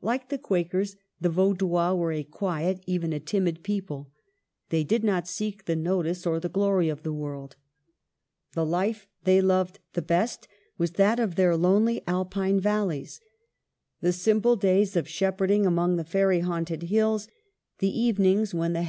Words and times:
Like 0.00 0.28
the 0.28 0.38
Quakers, 0.38 0.94
the 1.20 1.28
Vaudois 1.28 1.94
were 1.96 2.12
a 2.12 2.22
quiet, 2.22 2.80
even 2.86 3.12
a 3.12 3.18
timid 3.18 3.64
people. 3.64 4.08
They 4.68 4.84
did 4.84 5.02
not 5.02 5.26
seek 5.26 5.64
the 5.64 5.74
notice 5.74 6.24
or 6.26 6.38
the 6.38 6.48
glory 6.48 6.88
of 6.88 7.02
the 7.02 7.12
world. 7.12 7.56
The 8.52 8.64
life 8.64 9.08
they 9.24 9.40
loved 9.40 9.80
the 9.94 10.00
best 10.00 10.46
was 10.78 10.92
that 10.92 11.18
of 11.18 11.34
their 11.34 11.56
lonely 11.56 12.02
Alpine 12.06 12.60
valleys, 12.60 13.20
the 14.00 14.12
simple 14.12 14.54
days 14.54 14.94
of 14.94 15.08
shepherding 15.08 15.66
among 15.66 15.96
the 15.96 16.04
fairy 16.04 16.38
haunted 16.38 16.84
hills, 16.84 17.26
the 17.80 17.88
evenings 17.90 18.14
when 18.14 18.14
the 18.14 18.28
262 18.28 18.32
MARGARET 18.32 18.52
OF 18.52 18.76
ANGOUL^ME. 18.76 18.82